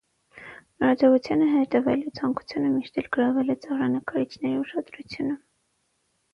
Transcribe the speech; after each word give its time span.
Նորաձևությանը 0.83 1.49
հետևելու 1.49 2.15
ցանկությունը 2.21 2.73
միշտ 2.79 2.99
էլ 3.03 3.11
գրավել 3.19 3.55
է 3.57 3.59
ծաղրանկարիչների 3.69 4.57
ուշադրությունը։ 4.67 5.41